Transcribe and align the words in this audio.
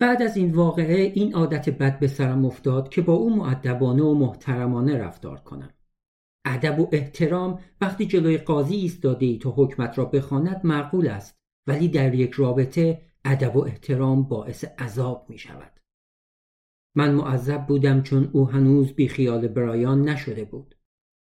بعد 0.00 0.22
از 0.22 0.36
این 0.36 0.52
واقعه 0.52 0.96
این 0.96 1.34
عادت 1.34 1.70
بد 1.70 1.98
به 1.98 2.06
سرم 2.06 2.44
افتاد 2.44 2.88
که 2.88 3.02
با 3.02 3.12
او 3.12 3.36
معدبانه 3.36 4.02
و 4.02 4.14
محترمانه 4.14 4.96
رفتار 4.96 5.40
کنم. 5.40 5.70
ادب 6.44 6.80
و 6.80 6.88
احترام 6.92 7.60
وقتی 7.80 8.06
جلوی 8.06 8.38
قاضی 8.38 8.76
ایستاده 8.76 9.26
ای 9.26 9.38
تا 9.38 9.50
حکمت 9.50 9.98
را 9.98 10.04
بخواند 10.04 10.60
معقول 10.64 11.08
است 11.08 11.40
ولی 11.66 11.88
در 11.88 12.14
یک 12.14 12.32
رابطه 12.32 13.02
ادب 13.24 13.56
و 13.56 13.64
احترام 13.64 14.22
باعث 14.22 14.64
عذاب 14.64 15.26
می 15.28 15.38
شود 15.38 15.80
من 16.94 17.14
معذب 17.14 17.66
بودم 17.66 18.02
چون 18.02 18.30
او 18.32 18.48
هنوز 18.48 18.92
بی 18.92 19.08
خیال 19.08 19.48
برایان 19.48 20.08
نشده 20.08 20.44
بود 20.44 20.74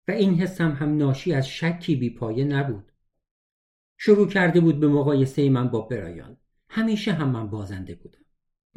و 0.09 0.12
این 0.12 0.34
حسم 0.34 0.73
هم 0.73 0.96
ناشی 0.96 1.32
از 1.32 1.48
شکی 1.48 1.96
بی 1.96 2.11
پایه 2.11 2.45
نبود. 2.45 2.93
شروع 3.98 4.29
کرده 4.29 4.61
بود 4.61 4.80
به 4.80 4.89
مقایسه 4.89 5.50
من 5.50 5.68
با 5.68 5.80
برایان. 5.80 6.37
همیشه 6.68 7.12
هم 7.12 7.30
من 7.30 7.46
بازنده 7.50 7.95
بودم. 7.95 8.20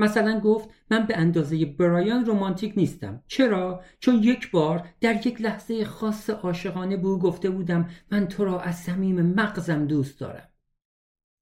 مثلا 0.04 0.40
گفت 0.40 0.70
من 0.92 1.06
به 1.06 1.18
اندازه 1.18 1.66
برایان 1.66 2.26
رومانتیک 2.26 2.74
نیستم. 2.78 3.24
چرا؟ 3.28 3.82
چون 4.00 4.16
یک 4.24 4.52
بار 4.52 4.88
در 5.02 5.28
یک 5.28 5.42
لحظه 5.42 5.86
خاص 5.86 6.30
عاشقانه 6.30 6.98
به 6.98 7.08
او 7.08 7.20
گفته 7.20 7.50
بودم 7.50 7.90
من 8.12 8.28
تو 8.28 8.46
را 8.46 8.60
از 8.62 8.76
صمیم 8.76 9.22
مغزم 9.22 9.86
دوست 9.86 10.20
دارم. 10.20 10.50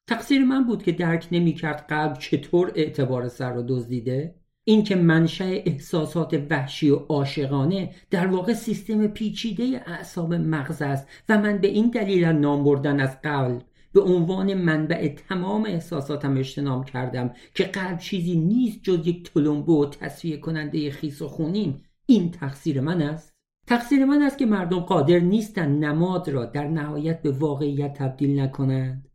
تقصیر 0.08 0.46
من 0.46 0.64
بود 0.64 0.84
که 0.84 0.92
درک 0.92 1.28
نمی‌کرد 1.32 1.86
قلب 1.90 2.18
چطور 2.18 2.72
اعتبار 2.76 3.28
سر 3.28 3.54
را 3.54 3.66
دزدیده. 3.68 4.36
اینکه 4.64 4.96
منشأ 4.96 5.44
احساسات 5.66 6.48
وحشی 6.50 6.90
و 6.90 6.96
عاشقانه 6.96 7.96
در 8.10 8.28
واقع 8.28 8.54
سیستم 8.54 9.08
پیچیده 9.08 9.84
اعصاب 9.86 10.34
مغز 10.34 10.82
است 10.82 11.08
و 11.30 11.38
من 11.38 11.58
به 11.58 11.68
این 11.68 11.90
دلیل 11.90 12.26
نام 12.26 12.64
بردن 12.64 13.00
از 13.00 13.22
قلب 13.22 13.62
به 13.94 14.02
عنوان 14.02 14.54
منبع 14.54 15.16
تمام 15.30 15.66
احساساتم 15.66 16.38
اجتنام 16.38 16.84
کردم 16.84 17.34
که 17.56 17.64
قلب 17.64 17.98
چیزی 17.98 18.36
نیست 18.36 18.80
جز 18.84 19.08
یک 19.08 19.34
تلمبو 19.34 19.84
و 19.84 19.90
تصفیه 19.90 20.38
کننده 20.38 20.92
خیس 20.92 21.22
و 21.22 21.28
خونین. 21.28 21.82
این 22.06 22.32
تقصیر 22.32 22.82
من 22.82 23.02
است. 23.02 23.34
تقصیر 23.68 24.06
من 24.06 24.22
است 24.22 24.38
که 24.38 24.46
مردم 24.46 24.80
قادر 24.80 25.20
نیستند 25.20 25.86
نماد 25.86 26.30
را 26.30 26.46
در 26.46 26.68
نهایت 26.68 27.22
به 27.22 27.32
واقعیت 27.32 27.94
تبدیل 27.94 28.40
نکنند. 28.40 29.08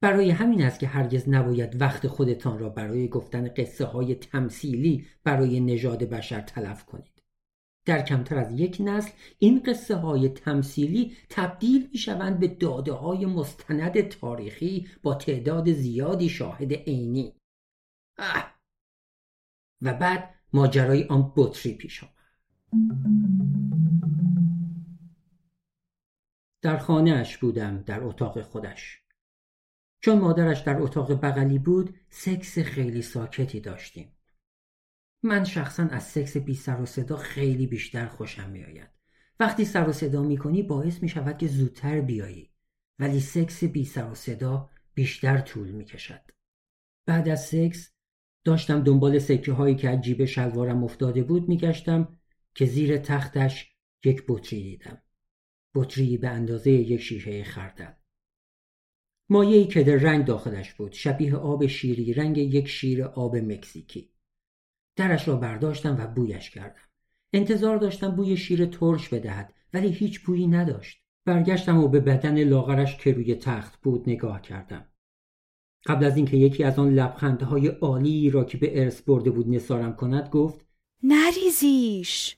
برای 0.00 0.30
همین 0.30 0.62
است 0.62 0.80
که 0.80 0.86
هرگز 0.86 1.28
نباید 1.28 1.80
وقت 1.80 2.06
خودتان 2.06 2.58
را 2.58 2.68
برای 2.68 3.08
گفتن 3.08 3.48
قصه 3.48 3.84
های 3.84 4.14
تمثیلی 4.14 5.06
برای 5.24 5.60
نژاد 5.60 6.04
بشر 6.04 6.40
تلف 6.40 6.84
کنید. 6.84 7.17
در 7.88 8.02
کمتر 8.02 8.38
از 8.38 8.52
یک 8.52 8.76
نسل 8.80 9.10
این 9.38 9.62
قصه 9.62 9.96
های 9.96 10.28
تمثیلی 10.28 11.16
تبدیل 11.28 11.88
می 11.92 11.98
شوند 11.98 12.40
به 12.40 12.48
داده 12.48 12.92
های 12.92 13.26
مستند 13.26 14.00
تاریخی 14.00 14.88
با 15.02 15.14
تعداد 15.14 15.72
زیادی 15.72 16.28
شاهد 16.28 16.72
عینی. 16.72 17.34
و 19.82 19.94
بعد 19.94 20.34
ماجرای 20.52 21.04
آن 21.04 21.32
بطری 21.36 21.74
پیش 21.74 22.04
آمد. 22.04 22.12
در 26.62 26.78
خانه 26.78 27.10
اش 27.10 27.38
بودم 27.38 27.82
در 27.82 28.04
اتاق 28.04 28.42
خودش. 28.42 29.02
چون 30.00 30.18
مادرش 30.18 30.60
در 30.60 30.82
اتاق 30.82 31.12
بغلی 31.24 31.58
بود 31.58 31.94
سکس 32.10 32.58
خیلی 32.58 33.02
ساکتی 33.02 33.60
داشتیم. 33.60 34.17
من 35.22 35.44
شخصا 35.44 35.82
از 35.82 36.02
سکس 36.02 36.36
بی 36.36 36.54
سر 36.54 36.80
و 36.80 36.86
صدا 36.86 37.16
خیلی 37.16 37.66
بیشتر 37.66 38.06
خوشم 38.06 38.50
میآید 38.50 38.88
وقتی 39.40 39.64
سر 39.64 39.88
و 39.88 39.92
صدا 39.92 40.22
می‌کنی 40.22 40.62
باعث 40.62 41.02
می 41.02 41.08
شود 41.08 41.38
که 41.38 41.46
زودتر 41.46 42.00
بیایی 42.00 42.50
ولی 42.98 43.20
سکس 43.20 43.64
بی 43.64 43.84
سر 43.84 44.10
و 44.10 44.14
صدا 44.14 44.70
بیشتر 44.94 45.38
طول 45.38 45.70
می 45.70 45.84
کشد. 45.84 46.20
بعد 47.06 47.28
از 47.28 47.46
سکس 47.46 47.92
داشتم 48.44 48.84
دنبال 48.84 49.18
سکه 49.18 49.52
هایی 49.52 49.76
که 49.76 49.90
از 49.90 50.00
جیب 50.00 50.24
شلوارم 50.24 50.84
افتاده 50.84 51.22
بود 51.22 51.48
میگشتم 51.48 52.18
که 52.54 52.66
زیر 52.66 52.98
تختش 52.98 53.76
یک 54.04 54.24
بطری 54.28 54.62
دیدم. 54.62 55.02
بطری 55.74 56.16
به 56.16 56.28
اندازه 56.28 56.70
یک 56.70 57.00
شیشه 57.00 57.44
خردل. 57.44 57.92
مایهی 59.28 59.66
که 59.66 59.82
در 59.82 59.96
رنگ 59.96 60.24
داخلش 60.24 60.74
بود 60.74 60.92
شبیه 60.92 61.36
آب 61.36 61.66
شیری 61.66 62.12
رنگ 62.12 62.38
یک 62.38 62.68
شیر 62.68 63.04
آب 63.04 63.36
مکزیکی. 63.36 64.10
درش 64.98 65.28
را 65.28 65.36
برداشتم 65.36 65.96
و 65.98 66.06
بویش 66.06 66.50
کردم. 66.50 66.80
انتظار 67.32 67.76
داشتم 67.76 68.10
بوی 68.10 68.36
شیر 68.36 68.66
ترش 68.66 69.08
بدهد 69.08 69.54
ولی 69.74 69.88
هیچ 69.88 70.20
بویی 70.20 70.46
نداشت. 70.46 71.02
برگشتم 71.24 71.78
و 71.78 71.88
به 71.88 72.00
بدن 72.00 72.44
لاغرش 72.44 72.96
که 72.96 73.12
روی 73.12 73.34
تخت 73.34 73.80
بود 73.80 74.08
نگاه 74.08 74.42
کردم. 74.42 74.86
قبل 75.86 76.04
از 76.04 76.16
اینکه 76.16 76.36
یکی 76.36 76.64
از 76.64 76.78
آن 76.78 76.94
لبخندهای 76.94 77.66
عالی 77.66 78.30
را 78.30 78.44
که 78.44 78.58
به 78.58 78.82
ارث 78.82 79.02
برده 79.02 79.30
بود 79.30 79.48
نثارم 79.48 79.96
کند 79.96 80.28
گفت 80.28 80.66
نریزیش! 81.02 82.36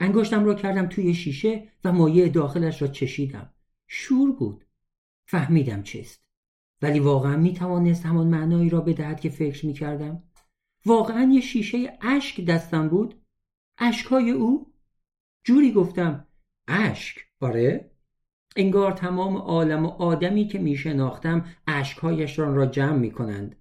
انگشتم 0.00 0.44
را 0.44 0.54
کردم 0.54 0.86
توی 0.86 1.14
شیشه 1.14 1.68
و 1.84 1.92
مایه 1.92 2.28
داخلش 2.28 2.82
را 2.82 2.88
چشیدم. 2.88 3.50
شور 3.86 4.32
بود. 4.32 4.64
فهمیدم 5.26 5.82
چیست. 5.82 6.24
ولی 6.82 7.00
واقعا 7.00 7.36
می 7.36 7.52
توانست 7.52 8.06
همان 8.06 8.26
معنایی 8.26 8.70
را 8.70 8.80
بدهد 8.80 9.20
که 9.20 9.28
فکر 9.28 9.66
می 9.66 9.72
کردم 9.72 10.22
واقعا 10.86 11.30
یه 11.32 11.40
شیشه 11.40 11.98
اشک 12.00 12.44
دستم 12.44 12.88
بود. 12.88 13.14
اشکهای 13.78 14.30
او؟ 14.30 14.72
جوری 15.44 15.72
گفتم 15.72 16.26
اشک؟ 16.68 17.18
آره. 17.40 17.90
انگار 18.56 18.92
تمام 18.92 19.36
عالم 19.36 19.86
و 19.86 19.88
آدمی 19.88 20.48
که 20.48 20.58
می 20.58 20.76
شناختم 20.76 21.44
اشکهایشان 21.66 22.54
را 22.54 22.66
جمع 22.66 22.96
می 22.96 23.10
کنند 23.10 23.56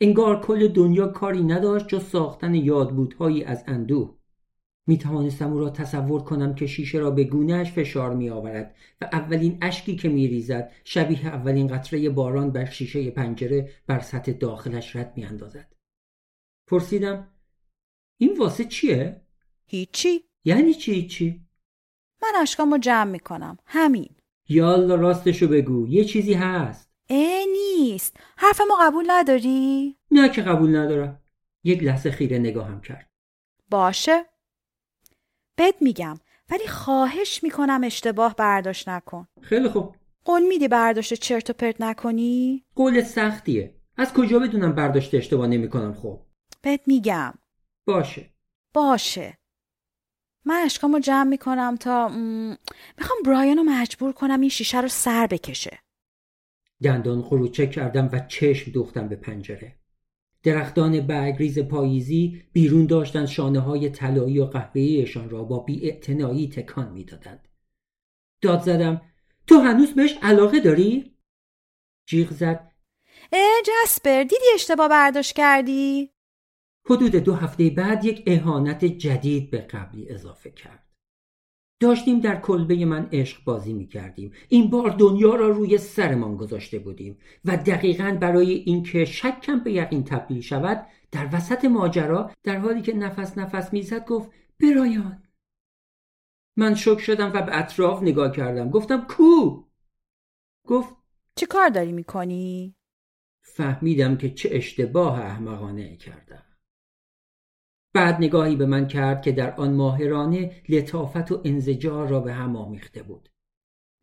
انگار 0.00 0.40
کل 0.40 0.68
دنیا 0.68 1.08
کاری 1.08 1.42
نداشت 1.42 1.88
جز 1.88 2.04
ساختن 2.04 2.54
یادبودهایی 2.54 3.44
از 3.44 3.64
اندوه. 3.66 4.18
می 4.86 4.98
توانستم 4.98 5.52
او 5.52 5.58
را 5.58 5.70
تصور 5.70 6.22
کنم 6.22 6.54
که 6.54 6.66
شیشه 6.66 6.98
را 6.98 7.10
به 7.10 7.24
گونهش 7.24 7.72
فشار 7.72 8.14
می 8.14 8.30
آورد 8.30 8.74
و 9.00 9.08
اولین 9.12 9.58
اشکی 9.62 9.96
که 9.96 10.08
می 10.08 10.28
ریزد 10.28 10.72
شبیه 10.84 11.26
اولین 11.26 11.66
قطره 11.66 12.10
باران 12.10 12.50
بر 12.50 12.64
شیشه 12.64 13.10
پنجره 13.10 13.70
بر 13.86 14.00
سطح 14.00 14.32
داخلش 14.32 14.96
رد 14.96 15.12
می 15.16 15.24
اندازد. 15.24 15.77
پرسیدم 16.68 17.28
این 18.18 18.38
واسه 18.38 18.64
چیه؟ 18.64 19.22
هیچی. 19.66 20.24
یعنی 20.44 20.74
چی 20.74 21.06
چی؟ 21.06 21.46
من 22.22 22.32
اشکامو 22.42 22.78
جمع 22.78 23.10
می‌کنم. 23.10 23.58
همین. 23.66 24.10
یالا 24.48 24.94
راستشو 24.94 25.48
بگو. 25.48 25.88
یه 25.88 26.04
چیزی 26.04 26.34
هست. 26.34 26.90
اه 27.10 27.44
نیست. 27.52 28.16
حرفمو 28.36 28.74
قبول 28.80 29.04
نداری؟ 29.08 29.96
نه 30.10 30.28
که 30.28 30.42
قبول 30.42 30.76
ندارم. 30.76 31.22
یک 31.64 31.82
لحظه 31.82 32.10
خیره 32.10 32.38
نگاهم 32.38 32.80
کرد. 32.80 33.10
باشه. 33.70 34.24
بد 35.58 35.74
میگم 35.80 36.18
ولی 36.50 36.66
خواهش 36.66 37.42
می‌کنم 37.42 37.80
اشتباه 37.84 38.34
برداشت 38.36 38.88
نکن. 38.88 39.28
خیلی 39.40 39.68
خوب. 39.68 39.96
قول 40.24 40.42
میدی 40.42 40.68
برداشت 40.68 41.14
چرت 41.14 41.50
و 41.50 41.52
پرت 41.52 41.80
نکنی؟ 41.80 42.64
قول 42.74 43.02
سختیه. 43.02 43.74
از 43.96 44.12
کجا 44.12 44.38
بدونم 44.38 44.74
برداشت 44.74 45.14
اشتباه 45.14 45.46
نمی‌کنم 45.46 45.94
خب؟ 45.94 46.20
بهت 46.60 46.80
میگم 46.86 47.34
باشه 47.86 48.30
باشه 48.74 49.38
من 50.44 50.62
اشکامو 50.64 50.98
جمع 50.98 51.28
می‌کنم 51.28 51.76
تا 51.80 52.08
می‌خوام 52.98 53.18
برایانو 53.24 53.62
مجبور 53.62 54.12
کنم 54.12 54.40
این 54.40 54.50
شیشه 54.50 54.80
رو 54.80 54.88
سر 54.88 55.26
بکشه 55.26 55.78
دندان 56.82 57.22
خروچه 57.22 57.66
کردم 57.66 58.08
و 58.12 58.20
چشم 58.28 58.70
دوختم 58.70 59.08
به 59.08 59.16
پنجره 59.16 59.78
درختان 60.42 61.00
برگریز 61.00 61.58
پاییزی 61.58 62.42
بیرون 62.52 62.86
داشتن 62.86 63.26
شانه 63.26 63.60
های 63.60 63.90
طلایی 63.90 64.38
و 64.38 64.44
قهوه‌ایشان 64.44 65.30
را 65.30 65.44
با 65.44 65.58
بی 65.58 66.00
تکان 66.48 66.92
می‌دادند. 66.92 67.48
داد 68.40 68.62
زدم 68.62 69.00
تو 69.46 69.58
هنوز 69.58 69.94
بهش 69.94 70.18
علاقه 70.22 70.60
داری؟ 70.60 71.16
جیغ 72.06 72.30
زد 72.30 72.72
اه 73.32 73.62
جسپر 73.64 74.22
دیدی 74.22 74.44
اشتباه 74.54 74.88
برداشت 74.88 75.32
کردی؟ 75.32 76.10
حدود 76.90 77.16
دو 77.16 77.34
هفته 77.34 77.70
بعد 77.70 78.04
یک 78.04 78.22
اهانت 78.26 78.84
جدید 78.84 79.50
به 79.50 79.58
قبلی 79.58 80.08
اضافه 80.08 80.50
کرد. 80.50 80.88
داشتیم 81.80 82.20
در 82.20 82.40
کلبه 82.40 82.84
من 82.84 83.08
عشق 83.12 83.44
بازی 83.44 83.72
می 83.72 83.86
کردیم. 83.86 84.32
این 84.48 84.70
بار 84.70 84.90
دنیا 84.90 85.34
را 85.34 85.48
روی 85.48 85.78
سرمان 85.78 86.36
گذاشته 86.36 86.78
بودیم 86.78 87.18
و 87.44 87.56
دقیقا 87.56 88.18
برای 88.20 88.52
اینکه 88.52 89.04
شکم 89.04 89.58
به 89.58 89.72
یقین 89.72 90.04
تبدیل 90.04 90.40
شود 90.40 90.86
در 91.10 91.28
وسط 91.32 91.64
ماجرا 91.64 92.30
در 92.42 92.58
حالی 92.58 92.82
که 92.82 92.92
نفس 92.94 93.38
نفس 93.38 93.72
می‌زد 93.72 94.06
گفت 94.06 94.30
برایان 94.60 95.22
من 96.56 96.74
شک 96.74 96.98
شدم 96.98 97.32
و 97.34 97.42
به 97.42 97.58
اطراف 97.58 98.02
نگاه 98.02 98.32
کردم 98.32 98.70
گفتم 98.70 99.06
کو 99.08 99.64
گفت 100.66 100.94
چه 101.34 101.46
کار 101.46 101.68
داری 101.68 101.92
می‌کنی؟ 101.92 102.74
فهمیدم 103.42 104.16
که 104.16 104.30
چه 104.30 104.48
اشتباه 104.52 105.20
احمقانه 105.20 105.96
کردم 105.96 106.47
بعد 107.94 108.14
نگاهی 108.14 108.56
به 108.56 108.66
من 108.66 108.86
کرد 108.88 109.22
که 109.22 109.32
در 109.32 109.54
آن 109.54 109.74
ماهرانه 109.74 110.62
لطافت 110.68 111.32
و 111.32 111.40
انزجار 111.44 112.08
را 112.08 112.20
به 112.20 112.32
هم 112.32 112.56
آمیخته 112.56 113.02
بود 113.02 113.28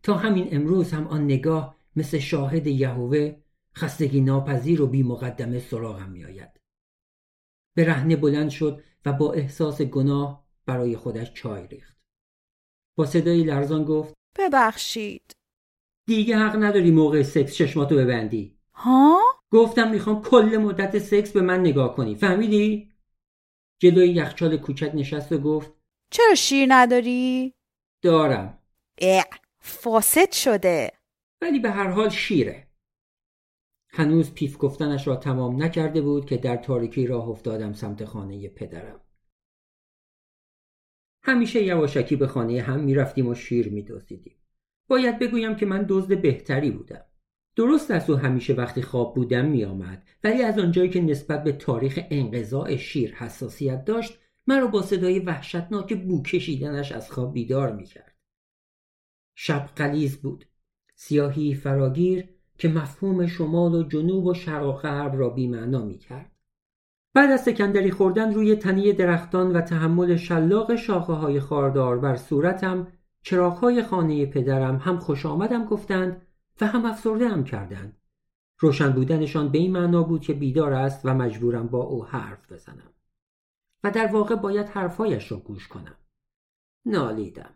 تا 0.03 0.13
همین 0.13 0.47
امروز 0.51 0.91
هم 0.91 1.07
آن 1.07 1.23
نگاه 1.23 1.75
مثل 1.95 2.19
شاهد 2.19 2.67
یهوه 2.67 3.35
خستگی 3.75 4.21
ناپذیر 4.21 4.81
و 4.81 4.87
بی 4.87 5.03
مقدمه 5.03 5.59
سراغم 5.59 6.09
می 6.09 6.25
آید. 6.25 6.49
به 7.75 7.85
رهنه 7.85 8.15
بلند 8.15 8.49
شد 8.49 8.83
و 9.05 9.13
با 9.13 9.33
احساس 9.33 9.81
گناه 9.81 10.45
برای 10.65 10.97
خودش 10.97 11.33
چای 11.33 11.67
ریخت 11.67 11.97
با 12.97 13.05
صدای 13.05 13.43
لرزان 13.43 13.83
گفت 13.83 14.13
ببخشید 14.37 15.31
دیگه 16.07 16.37
حق 16.37 16.63
نداری 16.63 16.91
موقع 16.91 17.23
سکس 17.23 17.53
چشماتو 17.53 17.95
ببندی 17.95 18.57
ها؟ 18.73 19.19
گفتم 19.51 19.91
می‌خوام 19.91 20.21
کل 20.21 20.57
مدت 20.57 20.99
سکس 20.99 21.31
به 21.31 21.41
من 21.41 21.59
نگاه 21.59 21.95
کنی 21.95 22.15
فهمیدی؟ 22.15 22.94
جلوی 23.79 24.09
یخچال 24.09 24.57
کوچک 24.57 24.91
نشست 24.93 25.31
و 25.31 25.37
گفت 25.37 25.71
چرا 26.11 26.35
شیر 26.35 26.67
نداری؟ 26.69 27.53
دارم. 28.01 28.59
اه 28.97 29.25
فاسد 29.59 30.31
شده. 30.31 30.91
ولی 31.41 31.59
به 31.59 31.71
هر 31.71 31.87
حال 31.87 32.09
شیره. 32.09 32.67
هنوز 33.89 34.33
پیف 34.33 34.57
گفتنش 34.59 35.07
را 35.07 35.15
تمام 35.15 35.63
نکرده 35.63 36.01
بود 36.01 36.25
که 36.25 36.37
در 36.37 36.57
تاریکی 36.57 37.07
راه 37.07 37.29
افتادم 37.29 37.73
سمت 37.73 38.05
خانه 38.05 38.49
پدرم. 38.49 39.01
همیشه 41.23 41.63
یواشکی 41.63 42.15
به 42.15 42.27
خانه 42.27 42.61
هم 42.61 42.79
می‌رفتیم 42.79 43.27
و 43.27 43.35
شیر 43.35 43.69
میدزدیدیم. 43.69 44.35
باید 44.87 45.19
بگویم 45.19 45.55
که 45.55 45.65
من 45.65 45.85
دزد 45.89 46.21
بهتری 46.21 46.71
بودم. 46.71 47.05
درست 47.55 47.91
است 47.91 48.09
او 48.09 48.15
همیشه 48.15 48.53
وقتی 48.53 48.81
خواب 48.81 49.15
بودم 49.15 49.45
میآمد. 49.45 50.03
ولی 50.23 50.43
از 50.43 50.59
آنجایی 50.59 50.89
که 50.89 51.01
نسبت 51.01 51.43
به 51.43 51.51
تاریخ 51.51 51.99
انقضاء 52.09 52.75
شیر 52.75 53.15
حساسیت 53.15 53.85
داشت 53.85 54.19
مرا 54.47 54.67
با 54.67 54.81
صدای 54.81 55.19
وحشتناک 55.19 55.93
بو 55.93 56.23
کشیدنش 56.23 56.91
از 56.91 57.11
خواب 57.11 57.33
بیدار 57.33 57.75
می‌کرد. 57.75 58.15
شب 59.35 59.69
قلیز 59.75 60.17
بود. 60.17 60.45
سیاهی 60.95 61.53
فراگیر 61.53 62.29
که 62.57 62.67
مفهوم 62.67 63.27
شمال 63.27 63.75
و 63.75 63.83
جنوب 63.83 64.25
و 64.25 64.33
شرق 64.33 64.65
و 64.65 64.71
غرب 64.71 65.15
را 65.15 65.29
بیمعنا 65.29 65.85
می‌کرد. 65.85 66.31
بعد 67.13 67.31
از 67.31 67.43
سکندری 67.43 67.91
خوردن 67.91 68.33
روی 68.33 68.55
تنی 68.55 68.93
درختان 68.93 69.51
و 69.51 69.61
تحمل 69.61 70.15
شلاق 70.15 70.75
شاخه 70.75 71.13
های 71.13 71.39
خاردار 71.39 71.99
بر 71.99 72.15
صورتم 72.15 72.87
چراغهای 73.21 73.83
خانه 73.83 74.25
پدرم 74.25 74.75
هم 74.75 74.99
خوش 74.99 75.25
آمدم 75.25 75.65
گفتند 75.65 76.24
و 76.61 76.67
هم 76.67 76.85
افسرده 76.85 77.29
هم 77.29 77.43
کردند. 77.43 78.01
روشن 78.59 78.91
بودنشان 78.91 79.51
به 79.51 79.57
این 79.57 79.71
معنا 79.71 80.03
بود 80.03 80.21
که 80.21 80.33
بیدار 80.33 80.73
است 80.73 81.01
و 81.03 81.13
مجبورم 81.13 81.67
با 81.67 81.83
او 81.83 82.05
حرف 82.05 82.51
بزنم. 82.51 82.93
و 83.83 83.91
در 83.91 84.07
واقع 84.07 84.35
باید 84.35 84.67
حرفهایش 84.67 85.31
را 85.31 85.37
گوش 85.37 85.67
کنم. 85.67 85.95
نالیدم. 86.85 87.53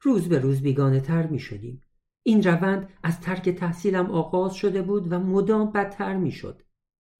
روز 0.00 0.28
به 0.28 0.38
روز 0.38 0.62
بیگانه 0.62 1.00
تر 1.00 1.26
می 1.26 1.38
شدیم. 1.38 1.82
این 2.22 2.42
روند 2.42 2.88
از 3.02 3.20
ترک 3.20 3.48
تحصیلم 3.48 4.10
آغاز 4.10 4.54
شده 4.54 4.82
بود 4.82 5.12
و 5.12 5.18
مدام 5.18 5.72
بدتر 5.72 6.16
می 6.16 6.32
شد. 6.32 6.62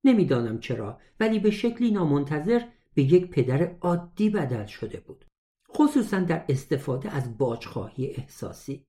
نمی‌دانم 0.04 0.58
چرا 0.58 1.00
ولی 1.20 1.38
به 1.38 1.50
شکلی 1.50 1.90
نامنتظر 1.90 2.62
به 2.94 3.02
یک 3.02 3.30
پدر 3.30 3.76
عادی 3.80 4.30
بدل 4.30 4.66
شده 4.66 5.00
بود. 5.00 5.24
خصوصا 5.76 6.20
در 6.20 6.44
استفاده 6.48 7.10
از 7.10 7.38
باجخواهی 7.38 8.06
احساسی. 8.06 8.86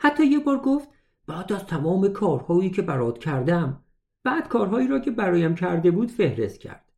حتی 0.00 0.26
یه 0.26 0.38
بار 0.38 0.58
گفت 0.58 0.88
بعد 1.30 1.52
از 1.52 1.66
تمام 1.66 2.08
کارهایی 2.08 2.70
که 2.70 2.82
برات 2.82 3.18
کردم 3.18 3.84
بعد 4.24 4.48
کارهایی 4.48 4.88
را 4.88 4.98
که 4.98 5.10
برایم 5.10 5.54
کرده 5.54 5.90
بود 5.90 6.10
فهرست 6.10 6.60
کرد. 6.60 6.92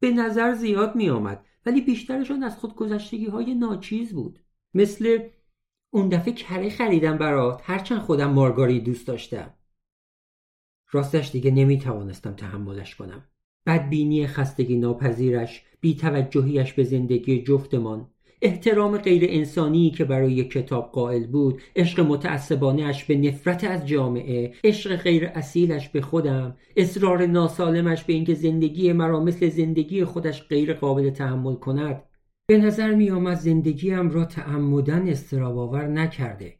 به 0.00 0.10
نظر 0.10 0.54
زیاد 0.54 0.96
می 0.96 1.10
آمد 1.10 1.44
ولی 1.66 1.80
بیشترشان 1.80 2.42
از 2.42 2.56
خود 2.56 2.74
گذشتگی 2.74 3.26
های 3.26 3.54
ناچیز 3.54 4.12
بود. 4.12 4.38
مثل 4.74 5.18
اون 5.90 6.08
دفعه 6.08 6.32
کره 6.32 6.70
خریدم 6.70 7.18
برات 7.18 7.60
هرچند 7.64 8.00
خودم 8.00 8.30
مارگاری 8.30 8.80
دوست 8.80 9.06
داشتم. 9.06 9.54
راستش 10.90 11.30
دیگه 11.30 11.50
نمی 11.50 11.78
توانستم 11.78 12.32
تحملش 12.32 12.94
کنم. 12.94 13.24
بدبینی 13.66 14.26
خستگی 14.26 14.76
ناپذیرش، 14.76 15.64
بیتوجهیش 15.80 16.72
به 16.72 16.84
زندگی 16.84 17.42
جفتمان، 17.42 18.10
احترام 18.42 18.98
غیر 18.98 19.24
انسانی 19.28 19.90
که 19.90 20.04
برای 20.04 20.44
کتاب 20.44 20.92
قائل 20.92 21.26
بود 21.26 21.62
عشق 21.76 22.00
متعصبانش 22.00 23.04
به 23.04 23.16
نفرت 23.16 23.64
از 23.64 23.86
جامعه 23.86 24.52
عشق 24.64 24.96
غیر 24.96 25.26
اصیلش 25.34 25.88
به 25.88 26.00
خودم 26.00 26.56
اصرار 26.76 27.26
ناسالمش 27.26 28.04
به 28.04 28.12
اینکه 28.12 28.34
زندگی 28.34 28.92
مرا 28.92 29.20
مثل 29.20 29.48
زندگی 29.48 30.04
خودش 30.04 30.48
غیر 30.48 30.74
قابل 30.74 31.10
تحمل 31.10 31.54
کند. 31.54 32.02
به 32.46 32.58
نظر 32.58 32.94
می 32.94 33.10
آمد 33.10 33.36
زندگیم 33.36 34.10
را 34.10 34.24
تعمدن 34.24 35.08
استراباور 35.08 35.86
نکرده. 35.86 36.58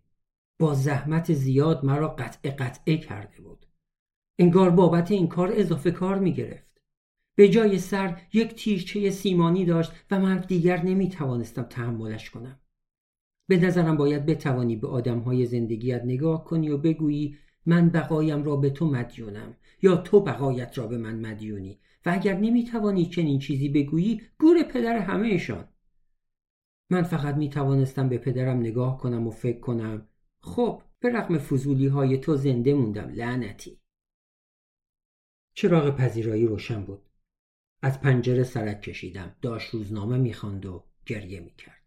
با 0.61 0.75
زحمت 0.75 1.33
زیاد 1.33 1.85
مرا 1.85 2.09
قطع 2.09 2.51
قطعه 2.51 2.97
کرده 2.97 3.41
بود. 3.41 3.67
انگار 4.39 4.71
بابت 4.71 5.11
این 5.11 5.29
کار 5.29 5.53
اضافه 5.55 5.91
کار 5.91 6.19
می 6.19 6.33
گرفت 6.33 6.68
به 7.39 7.49
جای 7.49 7.79
سر 7.79 8.21
یک 8.33 8.55
تیرچه 8.55 9.11
سیمانی 9.11 9.65
داشت 9.65 9.93
و 10.11 10.21
من 10.21 10.39
دیگر 10.49 10.83
نمی 10.83 11.09
توانستم 11.09 11.63
تحملش 11.63 12.31
کنم. 12.31 12.59
به 13.49 13.57
نظرم 13.57 13.97
باید 13.97 14.27
بتوانی 14.27 14.77
به 14.77 14.89
آدمهای 14.89 15.47
زندگیت 15.47 16.03
نگاه 16.05 16.45
کنی 16.45 16.71
و 16.71 16.79
بگویی 16.79 17.37
من 17.67 17.89
بقایم 17.89 18.45
را 18.45 18.57
به 18.57 18.71
تو 18.71 18.91
مدیونم 18.91 19.57
یا 19.83 19.97
تو 19.97 20.21
بقایت 20.21 20.79
را 20.79 20.87
به 20.87 20.99
من 20.99 21.21
مدیونی 21.21 21.81
و 22.07 22.11
اگر 22.11 22.39
نمی 22.39 22.65
توانی 22.65 23.07
چنین 23.07 23.39
چیزی 23.39 23.69
بگویی 23.69 24.23
گور 24.39 24.63
پدر 24.63 24.99
همهشان. 24.99 25.69
من 26.91 27.03
فقط 27.03 27.35
می 27.35 27.51
توانستم 27.51 28.09
به 28.09 28.19
پدرم 28.19 28.61
نگاه 28.61 28.99
کنم 28.99 29.27
و 29.27 29.31
فکر 29.31 29.61
کنم 29.61 30.09
خب 30.41 30.83
به 31.01 31.09
رغم 31.09 31.39
فضولی 31.39 31.87
های 31.87 32.19
تو 32.19 32.37
زنده 32.37 32.75
موندم 32.75 33.09
لعنتی. 33.09 33.79
چراغ 35.55 35.97
پذیرایی 35.97 36.47
روشن 36.47 36.85
بود. 36.85 37.08
از 37.83 38.01
پنجره 38.01 38.45
سرک 38.45 38.83
کشیدم. 38.83 39.37
داشت 39.43 39.71
روزنامه 39.71 40.19
می‌خواند 40.19 40.67
و 40.67 40.85
گریه 41.07 41.41
می‌کرد. 41.41 41.83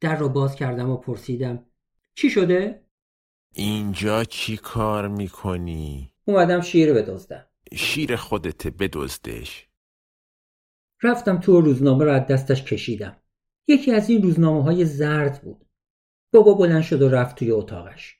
در 0.00 0.16
رو 0.16 0.28
باز 0.28 0.56
کردم 0.56 0.90
و 0.90 0.96
پرسیدم 0.96 1.66
چی 2.14 2.30
شده؟ 2.30 2.84
اینجا 3.54 4.24
چی 4.24 4.56
کار 4.56 5.08
می‌کنی؟ 5.08 6.12
اومدم 6.24 6.60
شیر 6.60 6.92
بدزدم. 6.92 7.46
شیر 7.74 8.16
خودت 8.16 8.66
بدزدش. 8.66 9.68
رفتم 11.02 11.40
تو 11.40 11.60
روزنامه 11.60 12.04
رو 12.04 12.12
از 12.12 12.26
دستش 12.26 12.64
کشیدم. 12.64 13.16
یکی 13.68 13.92
از 13.92 14.10
این 14.10 14.22
روزنامه 14.22 14.62
های 14.62 14.84
زرد 14.84 15.42
بود. 15.42 15.66
بابا 16.32 16.54
بلند 16.54 16.82
شد 16.82 17.02
و 17.02 17.08
رفت 17.08 17.36
توی 17.36 17.50
اتاقش. 17.50 18.16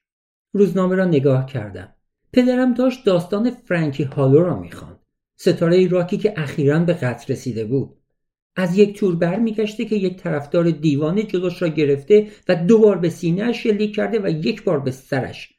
روزنامه 0.53 0.97
را 0.97 1.05
نگاه 1.05 1.47
کردم. 1.47 1.95
پدرم 2.33 2.75
داشت 2.75 3.05
داستان 3.05 3.51
فرانکی 3.51 4.03
هالو 4.03 4.43
را 4.43 4.61
می‌خواند. 4.61 4.98
ستاره 5.41 5.89
راکی 5.89 6.17
که 6.17 6.35
اخیرا 6.37 6.79
به 6.79 6.93
قطر 6.93 7.33
رسیده 7.33 7.65
بود. 7.65 7.97
از 8.57 8.79
یک 8.79 8.99
تور 8.99 9.17
برمیگشته 9.17 9.85
که 9.85 9.97
یک 9.97 10.17
طرفدار 10.17 10.71
دیوانه 10.71 11.23
جلوش 11.23 11.63
را 11.63 11.69
گرفته 11.69 12.27
و 12.49 12.55
دو 12.55 12.79
بار 12.79 12.99
به 12.99 13.09
سینه 13.09 13.53
شلیک 13.53 13.97
کرده 13.97 14.19
و 14.19 14.29
یک 14.29 14.65
بار 14.65 14.81
به 14.81 14.91
سرش 14.91 15.53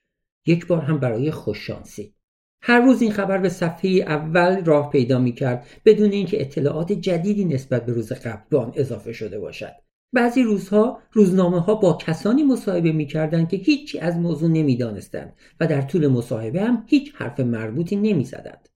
یک 0.46 0.68
بار 0.68 0.82
هم 0.82 1.00
برای 1.00 1.32
خوششانسی. 1.32 2.14
هر 2.62 2.80
روز 2.80 3.02
این 3.02 3.12
خبر 3.12 3.38
به 3.38 3.50
صفحه 3.50 3.90
اول 3.90 4.66
راه 4.66 4.90
پیدا 4.90 5.20
می 5.20 5.32
کرد 5.32 5.68
بدون 5.86 6.12
اینکه 6.12 6.42
اطلاعات 6.42 6.92
جدیدی 6.92 7.46
نسبت 7.46 7.86
به 7.86 7.94
روز 7.94 8.12
قبل 8.12 8.42
به 8.50 8.58
آن 8.58 8.74
اضافه 8.76 9.14
شده 9.14 9.40
باشد. 9.40 9.74
بعضی 10.14 10.44
روزها 10.44 11.00
روزنامه 11.12 11.60
ها 11.60 11.76
با 11.76 11.94
کسانی 11.94 12.44
مصاحبه 12.44 12.92
می 12.92 13.06
که 13.06 13.58
هیچی 13.58 14.00
از 14.00 14.18
موضوع 14.18 14.50
نمی 14.50 14.78
دانستند 14.78 15.34
و 15.60 15.68
در 15.68 15.82
طول 15.82 16.08
مصاحبه 16.08 16.62
هم 16.62 16.84
هیچ 16.88 17.12
حرف 17.16 17.40
مربوطی 17.40 17.96
نمی 17.96 18.26
زدند. 18.26 18.70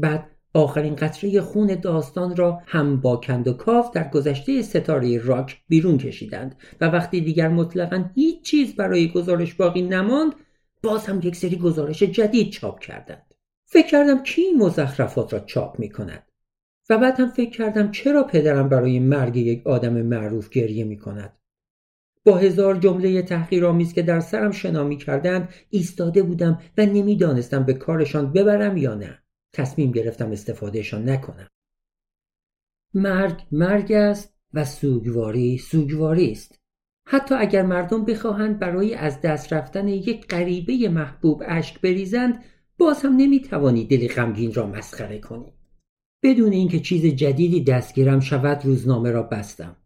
بعد 0.00 0.30
آخرین 0.54 0.96
قطره 0.96 1.40
خون 1.40 1.74
داستان 1.74 2.36
را 2.36 2.62
هم 2.66 3.00
با 3.00 3.16
کند 3.16 3.48
و 3.48 3.52
کاف 3.52 3.90
در 3.90 4.08
گذشته 4.08 4.62
ستاره 4.62 5.18
راک 5.18 5.62
بیرون 5.68 5.98
کشیدند 5.98 6.56
و 6.80 6.84
وقتی 6.88 7.20
دیگر 7.20 7.48
مطلقا 7.48 8.04
هیچ 8.14 8.42
چیز 8.42 8.76
برای 8.76 9.08
گزارش 9.08 9.54
باقی 9.54 9.82
نماند 9.82 10.32
باز 10.82 11.06
هم 11.06 11.20
یک 11.22 11.36
سری 11.36 11.56
گزارش 11.56 12.02
جدید 12.02 12.50
چاپ 12.50 12.80
کردند. 12.80 13.34
فکر 13.64 13.86
کردم 13.86 14.22
کی 14.22 14.42
این 14.42 14.62
مزخرفات 14.62 15.32
را 15.32 15.40
چاپ 15.40 15.78
می 15.78 15.88
کند 15.88 16.22
و 16.90 16.98
بعد 16.98 17.20
هم 17.20 17.28
فکر 17.28 17.50
کردم 17.50 17.90
چرا 17.90 18.22
پدرم 18.22 18.68
برای 18.68 18.98
مرگ 18.98 19.36
یک 19.36 19.66
آدم 19.66 20.02
معروف 20.02 20.50
گریه 20.50 20.84
می 20.84 20.98
کند 20.98 21.32
با 22.24 22.36
هزار 22.36 22.76
جمله 22.76 23.22
تحقیرآمیز 23.22 23.92
که 23.92 24.02
در 24.02 24.20
سرم 24.20 24.50
شنا 24.50 24.84
می 24.84 24.96
کردند 24.96 25.48
ایستاده 25.70 26.22
بودم 26.22 26.60
و 26.78 26.86
نمی‌دانستم 26.86 27.64
به 27.64 27.72
کارشان 27.72 28.32
ببرم 28.32 28.76
یا 28.76 28.94
نه. 28.94 29.18
تصمیم 29.52 29.92
گرفتم 29.92 30.30
استفادهشان 30.30 31.08
نکنم 31.08 31.48
مرگ 32.94 33.42
مرگ 33.52 33.92
است 33.92 34.34
و 34.54 34.64
سوگواری 34.64 35.58
سوگواری 35.58 36.32
است 36.32 36.60
حتی 37.06 37.34
اگر 37.34 37.62
مردم 37.62 38.04
بخواهند 38.04 38.58
برای 38.58 38.94
از 38.94 39.20
دست 39.20 39.52
رفتن 39.52 39.88
یک 39.88 40.26
غریبه 40.26 40.88
محبوب 40.88 41.42
اشک 41.46 41.80
بریزند 41.80 42.44
باز 42.78 43.02
هم 43.02 43.16
نمی‌توانی 43.16 43.84
دلی 43.84 44.08
غمگین 44.08 44.54
را 44.54 44.66
مسخره 44.66 45.18
کنی 45.18 45.52
بدون 46.22 46.52
اینکه 46.52 46.80
چیز 46.80 47.06
جدیدی 47.06 47.64
دستگیرم 47.64 48.20
شود 48.20 48.64
روزنامه 48.64 49.10
را 49.10 49.22
بستم 49.22 49.76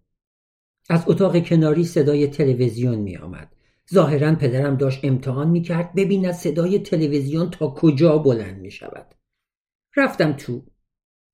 از 0.88 1.04
اتاق 1.06 1.44
کناری 1.46 1.84
صدای 1.84 2.26
تلویزیون 2.26 2.98
می 2.98 3.16
آمد. 3.16 3.56
ظاهرا 3.94 4.34
پدرم 4.34 4.76
داشت 4.76 5.00
امتحان 5.02 5.48
می 5.50 5.62
کرد 5.62 5.94
ببیند 5.94 6.32
صدای 6.32 6.78
تلویزیون 6.78 7.50
تا 7.50 7.68
کجا 7.68 8.18
بلند 8.18 8.60
می 8.60 8.70
شود. 8.70 9.14
رفتم 9.96 10.32
تو. 10.32 10.62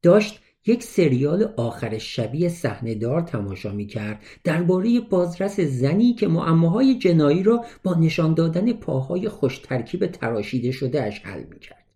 داشت 0.02 0.40
یک 0.66 0.82
سریال 0.82 1.54
آخر 1.56 1.98
شبیه 1.98 2.48
صحنهدار 2.48 3.20
تماشا 3.20 3.72
می 3.72 3.86
کرد 3.86 4.22
درباره 4.44 5.00
بازرس 5.00 5.60
زنی 5.60 6.14
که 6.14 6.28
معماهای 6.28 6.98
جنایی 6.98 7.42
را 7.42 7.64
با 7.82 7.94
نشان 7.94 8.34
دادن 8.34 8.72
پاهای 8.72 9.28
خوش 9.28 9.58
ترکیب 9.58 10.06
تراشیده 10.06 10.70
شده 10.70 11.02
اش 11.02 11.20
حل 11.20 11.44
می 11.44 11.58
کرد. 11.58 11.86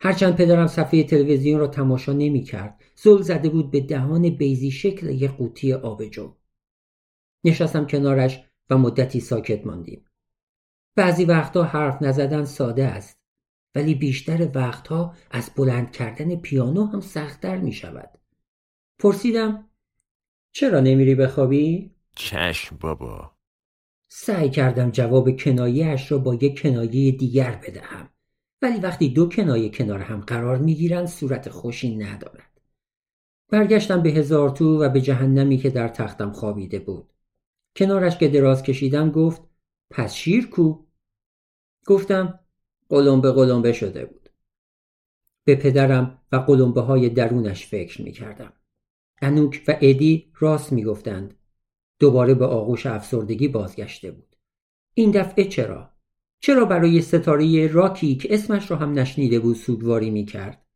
هرچند 0.00 0.36
پدرم 0.36 0.66
صفحه 0.66 1.04
تلویزیون 1.04 1.60
را 1.60 1.66
تماشا 1.66 2.12
نمی 2.12 2.42
کرد 2.42 2.80
زل 2.94 3.22
زده 3.22 3.48
بود 3.48 3.70
به 3.70 3.80
دهان 3.80 4.30
بیزی 4.30 4.70
شکل 4.70 5.08
یک 5.08 5.30
قوطی 5.30 5.72
آبجو. 5.72 6.36
نشستم 7.44 7.86
کنارش 7.86 8.44
و 8.70 8.78
مدتی 8.78 9.20
ساکت 9.20 9.66
ماندیم. 9.66 10.04
بعضی 10.96 11.24
وقتها 11.24 11.62
حرف 11.62 12.02
نزدن 12.02 12.44
ساده 12.44 12.84
است. 12.84 13.21
ولی 13.74 13.94
بیشتر 13.94 14.50
وقتها 14.54 15.14
از 15.30 15.50
بلند 15.56 15.92
کردن 15.92 16.36
پیانو 16.36 16.86
هم 16.86 17.00
سختتر 17.00 17.56
می 17.56 17.72
شود 17.72 18.18
پرسیدم 18.98 19.68
چرا 20.52 20.80
نمیری 20.80 21.14
بخوابی؟ 21.14 21.94
چشم 22.16 22.76
بابا. 22.76 23.32
سعی 24.08 24.50
کردم 24.50 24.90
جواب 24.90 25.36
کنایه 25.36 26.08
را 26.08 26.18
با 26.18 26.34
یک 26.34 26.62
کنایه 26.62 27.12
دیگر 27.12 27.60
بدهم. 27.66 28.08
ولی 28.62 28.80
وقتی 28.80 29.08
دو 29.08 29.28
کنایه 29.28 29.68
کنار 29.70 29.98
هم 29.98 30.20
قرار 30.20 30.58
می‌گیرند 30.58 31.06
صورت 31.06 31.48
خوشی 31.48 31.96
ندارد. 31.96 32.60
برگشتم 33.48 34.02
به 34.02 34.10
هزار 34.10 34.50
تو 34.50 34.82
و 34.82 34.88
به 34.88 35.00
جهنمی 35.00 35.58
که 35.58 35.70
در 35.70 35.88
تختم 35.88 36.32
خوابیده 36.32 36.78
بود. 36.78 37.12
کنارش 37.76 38.18
که 38.18 38.28
دراز 38.28 38.62
کشیدم 38.62 39.10
گفت 39.10 39.42
پس 39.90 40.14
شیر 40.14 40.46
کو؟ 40.46 40.84
گفتم 41.86 42.40
قلمبه 42.92 43.32
قلمبه 43.32 43.72
شده 43.72 44.06
بود 44.06 44.28
به 45.44 45.56
پدرم 45.56 46.18
و 46.32 46.36
قلمبه 46.36 46.80
های 46.80 47.08
درونش 47.08 47.66
فکر 47.66 48.02
می 48.02 48.12
کردم 48.12 48.52
انوک 49.22 49.64
و 49.68 49.76
ادی 49.80 50.32
راست 50.38 50.72
می 50.72 50.84
گفتند 50.84 51.34
دوباره 51.98 52.34
به 52.34 52.46
آغوش 52.46 52.86
افسردگی 52.86 53.48
بازگشته 53.48 54.10
بود 54.10 54.36
این 54.94 55.10
دفعه 55.10 55.44
چرا؟ 55.44 55.90
چرا 56.40 56.64
برای 56.64 57.00
ستاره 57.00 57.66
راکی 57.66 58.14
که 58.14 58.34
اسمش 58.34 58.70
را 58.70 58.76
هم 58.76 58.98
نشنیده 58.98 59.38
بود 59.38 59.56
سوگواری 59.56 60.10
می 60.10 60.24
کرد؟ 60.24 60.66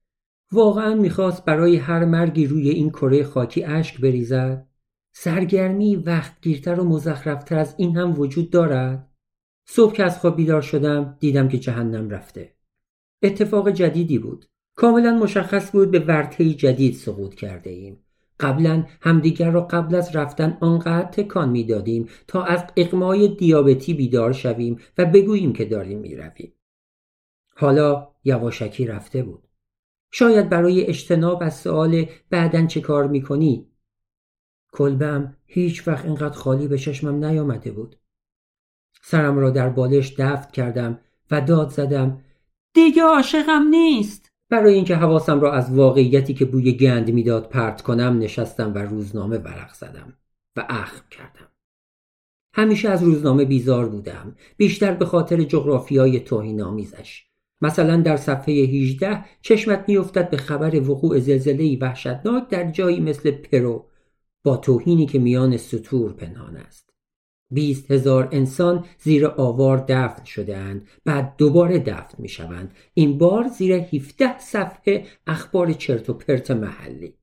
واقعا 0.53 0.95
می‌خواست 0.95 1.45
برای 1.45 1.77
هر 1.77 2.05
مرگی 2.05 2.47
روی 2.47 2.71
این 2.71 2.91
کره 2.91 3.25
خاکی 3.25 3.65
اشک 3.65 4.01
بریزد؟ 4.01 4.69
سرگرمی 5.13 5.97
وقت 5.97 6.41
گیرتر 6.43 6.81
و 6.81 6.85
مزخرفتر 6.85 7.59
از 7.59 7.75
این 7.79 7.97
هم 7.97 8.21
وجود 8.21 8.51
دارد؟ 8.51 9.16
صبح 9.67 9.93
که 9.93 10.05
از 10.05 10.19
خواب 10.19 10.37
بیدار 10.37 10.63
شدم 10.63 11.17
دیدم 11.21 11.49
که 11.49 11.59
جهنم 11.59 12.11
رفته. 12.11 12.53
اتفاق 13.23 13.71
جدیدی 13.71 14.19
بود. 14.19 14.47
کاملا 14.75 15.15
مشخص 15.15 15.73
بود 15.73 15.91
به 15.91 15.99
ورطه 15.99 16.55
جدید 16.55 16.95
سقوط 16.95 17.35
کرده 17.35 17.71
ایم. 17.71 17.99
قبلا 18.41 18.85
همدیگر 19.01 19.51
را 19.51 19.61
قبل 19.61 19.95
از 19.95 20.17
رفتن 20.17 20.59
آنقدر 20.61 21.11
تکان 21.11 21.49
می‌دادیم 21.49 22.09
تا 22.29 22.45
از 22.45 22.65
اقمای 22.77 23.29
دیابتی 23.29 23.95
بیدار 23.95 24.33
شویم 24.33 24.79
و 24.99 25.05
بگوییم 25.05 25.53
که 25.53 25.65
داریم 25.65 25.99
می‌رویم. 25.99 26.53
حالا 27.57 28.09
یواشکی 28.25 28.87
رفته 28.87 29.23
بود. 29.23 29.49
شاید 30.11 30.49
برای 30.49 30.87
اجتناب 30.87 31.43
از 31.43 31.57
سوال 31.57 32.07
بعدا 32.31 32.67
چه 32.67 32.81
کار 32.81 33.09
می‌کنی 33.09 33.67
کلبم 34.73 35.37
هیچ 35.47 35.89
وقت 35.89 36.05
اینقدر 36.05 36.37
خالی 36.37 36.69
به 36.69 36.79
چشمم 36.79 37.25
نیامده 37.25 37.71
بود. 37.71 37.97
سرم 39.03 39.39
را 39.39 39.51
در 39.51 39.69
بالش 39.69 40.15
دفت 40.19 40.53
کردم 40.53 40.99
و 41.31 41.41
داد 41.41 41.71
زدم 41.71 42.21
دیگه 42.75 43.03
عاشقم 43.03 43.69
نیست. 43.71 44.33
برای 44.51 44.75
اینکه 44.75 44.97
حواسم 44.97 45.41
را 45.41 45.53
از 45.53 45.75
واقعیتی 45.75 46.35
که 46.35 46.45
بوی 46.45 46.73
گند 46.73 47.11
می‌داد 47.11 47.49
پرت 47.49 47.83
کنم 47.83 48.19
نشستم 48.19 48.75
و 48.75 48.79
روزنامه 48.79 49.39
ورق 49.39 49.75
زدم 49.75 50.13
و 50.57 50.67
اخم 50.69 51.05
کردم. 51.11 51.49
همیشه 52.55 52.89
از 52.89 53.03
روزنامه 53.03 53.45
بیزار 53.45 53.89
بودم 53.89 54.37
بیشتر 54.57 54.95
به 54.95 55.05
خاطر 55.05 55.43
جغرافیای 55.43 56.21
توهین 56.21 56.63
آمیزش 56.63 57.27
مثلا 57.61 57.97
در 57.97 58.17
صفحه 58.17 58.55
18 58.55 59.25
چشمت 59.43 59.85
میافتد 59.89 60.31
به 60.31 60.37
خبر 60.37 60.91
وقوع 60.91 61.19
زلزله 61.19 61.79
وحشتناک 61.81 62.49
در 62.49 62.71
جایی 62.71 63.01
مثل 63.01 63.31
پرو 63.31 63.87
با 64.45 64.57
توهینی 64.57 65.07
که 65.07 65.19
میان 65.19 65.57
سطور 65.57 66.13
پنهان 66.13 66.57
است 66.57 66.86
بیست 67.51 67.91
هزار 67.91 68.29
انسان 68.33 68.87
زیر 68.99 69.27
آوار 69.27 69.85
دفن 69.89 70.25
شده 70.25 70.57
اند 70.57 70.89
بعد 71.05 71.37
دوباره 71.37 71.79
دفن 71.79 72.15
می 72.19 72.29
شوند 72.29 72.75
این 72.95 73.19
بار 73.19 73.49
زیر 73.49 73.75
17 73.75 74.39
صفحه 74.39 75.07
اخبار 75.27 75.73
چرت 75.73 76.11
و 76.11 76.15
پرت 76.15 76.51
محلی. 76.51 77.15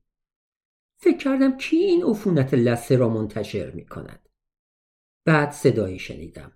فکر 0.96 1.16
کردم 1.16 1.56
کی 1.56 1.76
این 1.76 2.04
عفونت 2.04 2.54
لثه 2.54 2.96
را 2.96 3.08
منتشر 3.08 3.70
می 3.70 3.86
کند 3.86 4.28
بعد 5.24 5.50
صدایی 5.50 5.98
شنیدم. 5.98 6.52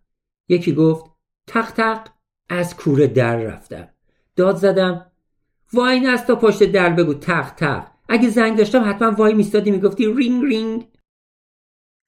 یکی 0.49 0.75
گفت 0.75 1.05
تق 1.47 1.71
تق 1.71 2.09
از 2.49 2.77
کوره 2.77 3.07
در 3.07 3.37
رفتم. 3.37 3.89
داد 4.37 4.57
زدم 4.57 5.07
واینستا 5.73 6.37
پشت 6.37 6.63
در 6.63 6.93
بگو. 6.93 7.15
تق 7.15 7.55
تق. 7.55 7.87
اگه 8.09 8.29
زنگ 8.29 8.59
داشتم 8.59 8.91
حتما 8.91 9.11
وایمیستادی 9.11 9.71
می‌گفتی 9.71 10.07
رینگ 10.07 10.45
رینگ. 10.45 10.89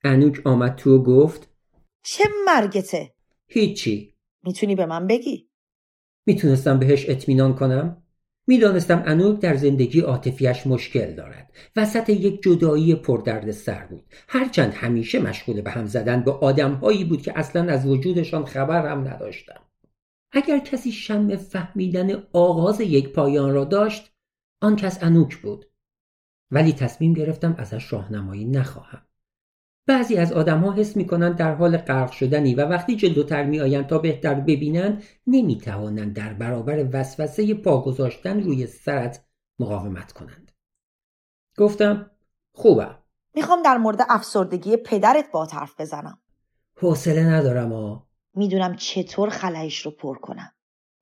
انوک 0.05 0.41
آمد 0.45 0.77
تو 0.77 0.97
و 0.97 1.03
گفت 1.03 1.50
چه 2.03 2.25
مرگته؟ 2.47 3.15
هیچی. 3.47 4.15
می‌تونی 4.43 4.75
به 4.75 4.87
من 4.87 5.07
بگی؟ 5.07 5.51
می‌تونستم 6.27 6.79
بهش 6.79 7.09
اطمینان 7.09 7.55
کنم؟ 7.55 8.03
می‌دانستم 8.47 9.03
انوک 9.07 9.41
در 9.41 9.57
زندگی 9.57 10.01
عاطفیش 10.01 10.67
مشکل 10.67 11.15
دارد. 11.15 11.53
وسط 11.77 12.09
یک 12.09 12.43
جدایی 12.43 12.95
پردرد 12.95 13.51
سر 13.51 13.87
بود. 13.87 14.05
هرچند 14.29 14.75
همیشه 14.75 15.19
مشغول 15.19 15.61
به 15.61 15.71
هم 15.71 15.87
زدن 15.87 16.21
به 16.21 16.33
آدمهایی 16.33 17.05
بود 17.05 17.23
که 17.23 17.39
اصلا 17.39 17.73
از 17.73 17.87
وجودشان 17.87 18.45
خبر 18.45 18.87
هم 18.87 19.09
نداشتم 19.09 19.61
اگر 20.33 20.59
کسی 20.59 20.93
شم 20.93 21.37
فهمیدن 21.37 22.23
آغاز 22.33 22.81
یک 22.81 23.13
پایان 23.13 23.55
را 23.55 23.65
داشت 23.65 24.13
آن 24.63 24.77
کس 24.77 25.03
انوک 25.03 25.37
بود. 25.37 25.67
ولی 26.51 26.73
تصمیم 26.73 27.15
گرفتم 27.15 27.55
ازش 27.59 27.93
راهنمایی 27.93 28.45
نخواهم. 28.45 29.07
بعضی 29.87 30.17
از 30.17 30.33
آدمها 30.33 30.73
حس 30.73 30.97
می‌کنند 30.97 31.37
در 31.37 31.55
حال 31.55 31.77
غرق 31.77 32.11
شدنی 32.11 32.55
و 32.55 32.67
وقتی 32.67 32.97
جلوتر 32.97 33.45
میآیند 33.45 33.87
تا 33.87 33.99
بهتر 33.99 34.35
ببینند 34.35 35.03
نمی‌توانند 35.27 36.17
در 36.17 36.33
برابر 36.33 36.89
وسوسه 36.93 37.55
پا 37.55 37.81
گذاشتن 37.83 38.41
روی 38.41 38.67
سرت 38.67 39.25
مقاومت 39.59 40.13
کنند. 40.13 40.53
گفتم 41.57 42.11
خوبم 42.53 42.99
می‌خوام 43.35 43.63
در 43.63 43.77
مورد 43.77 44.07
افسردگی 44.09 44.77
پدرت 44.77 45.25
با 45.33 45.45
حرف 45.45 45.81
بزنم. 45.81 46.19
حوصله 46.77 47.25
ندارم 47.25 47.73
آ 47.73 47.97
می‌دونم 48.35 48.77
چطور 48.77 49.31
خلایش 49.31 49.79
رو 49.87 49.91
پر 49.91 50.19
کنم. 50.19 50.53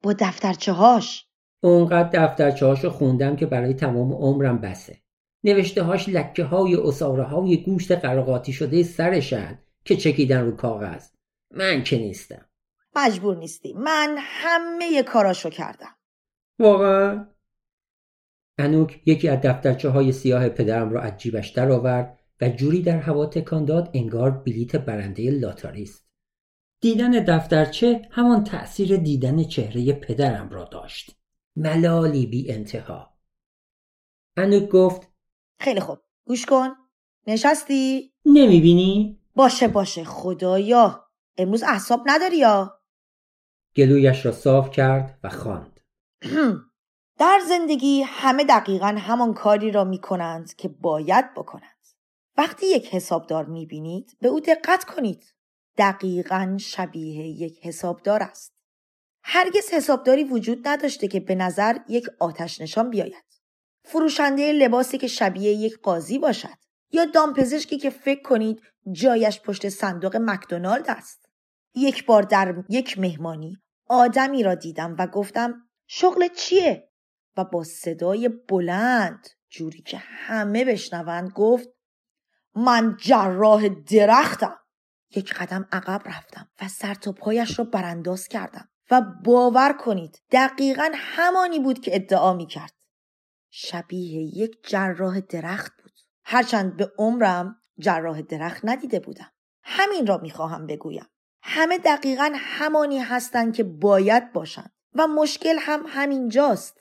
با 0.03 0.13
دفترچه 0.13 0.73
هاش 0.73 1.29
اونقدر 1.61 2.27
دفترچه 2.27 2.67
هاشو 2.67 2.91
خوندم 2.91 3.37
که 3.37 3.47
برای 3.47 3.75
تمام 3.75 4.13
عمرم 4.13 4.59
بسه. 4.59 5.03
نوشته 5.45 5.83
هاش 5.83 6.09
لکه 6.09 6.45
های 6.45 6.77
اصاره 6.77 7.23
های 7.23 7.63
گوشت 7.63 7.93
قرقاتی 7.93 8.53
شده 8.53 8.83
سرشن 8.83 9.59
که 9.85 9.97
چکیدن 9.97 10.45
رو 10.45 10.57
کاغذ. 10.57 11.09
من 11.51 11.85
که 11.85 11.99
نیستم. 11.99 12.49
مجبور 12.97 13.37
نیستی. 13.37 13.73
من 13.73 14.17
همه 14.19 15.03
کاراشو 15.03 15.51
کردم. 15.51 15.97
واقعا؟ 16.59 17.27
انوک 18.59 19.03
یکی 19.07 19.29
از 19.29 19.41
دفترچه 19.41 19.89
های 19.89 20.13
سیاه 20.13 20.49
پدرم 20.49 20.91
را 20.91 21.01
از 21.01 21.17
جیبش 21.17 21.49
درآورد 21.49 22.19
و 22.41 22.49
جوری 22.49 22.83
در 22.83 22.99
هوا 22.99 23.27
تکان 23.27 23.65
داد 23.65 23.91
انگار 23.95 24.31
بلیت 24.31 24.77
برنده 24.77 25.31
لاتاری 25.31 25.83
است. 25.83 26.09
دیدن 26.81 27.11
دفترچه 27.11 28.09
همان 28.11 28.45
تأثیر 28.45 28.97
دیدن 28.97 29.45
چهره 29.45 29.93
پدرم 29.93 30.51
را 30.51 30.65
داشت. 30.65 31.19
ملالی 31.57 32.27
بی 32.27 32.53
انتها 32.53 33.19
انوک 34.37 34.69
گفت 34.69 35.09
خیلی 35.61 35.81
خوب. 35.81 35.99
گوش 36.27 36.47
کن. 36.47 36.69
نشستی؟ 37.27 38.13
نمی‌بینی؟ 38.27 39.21
باشه 39.35 39.69
باشه. 39.69 40.05
خدایا. 40.05 41.09
امروز 41.37 41.63
احساب 41.63 42.03
نداری 42.07 42.37
یا؟ 42.37 42.81
گلویش 43.77 44.27
را 44.27 44.33
صاف 44.33 44.71
کرد 44.71 45.19
و 45.25 45.29
خواند. 45.29 45.81
در 47.19 47.41
زندگی 47.49 48.03
همه 48.03 48.45
دقیقا 48.45 48.97
همان 48.99 49.35
کاری 49.35 49.71
را 49.71 49.85
می 49.85 49.99
کنند 49.99 50.55
که 50.55 50.69
باید 50.69 51.35
بکنند. 51.35 51.87
وقتی 52.37 52.67
یک 52.67 52.95
حسابدار 52.95 53.45
می 53.45 53.67
بینید 53.67 54.17
به 54.21 54.29
او 54.29 54.41
دقت 54.41 54.85
کنید. 54.85 55.35
دقیقا 55.77 56.57
شبیه 56.61 57.27
یک 57.27 57.67
حسابدار 57.67 58.23
است. 58.23 58.53
هرگز 59.23 59.71
حسابداری 59.73 60.25
وجود 60.25 60.69
نداشته 60.69 61.09
که 61.09 61.21
به 61.21 61.35
نظر 61.35 61.77
یک 61.89 62.07
آتش 62.19 62.61
نشان 62.61 62.91
بیاید. 62.91 63.28
فروشنده 63.93 64.53
لباسی 64.53 64.99
که 64.99 65.07
شبیه 65.07 65.53
یک 65.53 65.79
قاضی 65.83 66.19
باشد 66.19 66.59
یا 66.93 67.05
دامپزشکی 67.05 67.79
که 67.79 67.91
فکر 67.91 68.23
کنید 68.23 68.63
جایش 68.93 69.41
پشت 69.41 69.69
صندوق 69.69 70.17
مکدونالد 70.17 70.85
است. 70.91 71.29
یک 71.75 72.07
بار 72.07 72.23
در 72.23 72.55
یک 72.69 72.99
مهمانی 72.99 73.57
آدمی 73.87 74.43
را 74.43 74.55
دیدم 74.55 74.97
و 74.99 75.07
گفتم 75.07 75.55
شغل 75.87 76.29
چیه؟ 76.29 76.89
و 77.37 77.45
با 77.45 77.65
صدای 77.65 78.29
بلند 78.29 79.29
جوری 79.51 79.83
که 79.83 79.99
همه 79.99 80.65
بشنوند 80.65 81.31
گفت 81.31 81.69
من 82.55 82.97
جراح 83.01 83.69
درختم. 83.69 84.59
یک 85.17 85.35
قدم 85.35 85.69
عقب 85.73 86.03
رفتم 86.05 86.49
و 86.63 86.69
سر 86.69 86.95
تا 86.95 87.13
پایش 87.13 87.59
را 87.59 87.65
برانداز 87.65 88.29
کردم 88.29 88.69
و 88.91 89.03
باور 89.25 89.73
کنید 89.73 90.23
دقیقا 90.31 90.91
همانی 90.95 91.59
بود 91.59 91.81
که 91.81 91.95
ادعا 91.95 92.35
می 92.35 92.47
کرد. 92.47 92.78
شبیه 93.51 94.39
یک 94.39 94.59
جراح 94.67 95.21
درخت 95.21 95.73
بود. 95.83 95.93
هرچند 96.25 96.77
به 96.77 96.93
عمرم 96.99 97.63
جراح 97.79 98.23
درخت 98.23 98.61
ندیده 98.65 99.01
بودم. 99.01 99.33
همین 99.63 100.07
را 100.07 100.19
می‌خواهم 100.19 100.67
بگویم. 100.67 101.07
همه 101.43 101.79
دقیقا 101.79 102.33
همانی 102.35 102.99
هستند 102.99 103.55
که 103.55 103.65
باید 103.65 104.33
باشند 104.33 104.73
و 104.95 105.07
مشکل 105.07 105.57
هم 105.59 105.85
همینجاست. 105.87 106.81